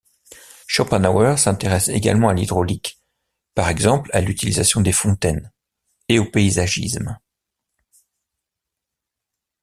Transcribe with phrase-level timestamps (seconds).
[0.65, 2.99] Schopenhauer s'intéresse également à l'hydraulique,
[3.53, 5.51] par exemple à l'utilisation des fontaines,
[6.09, 7.19] et au paysagisme.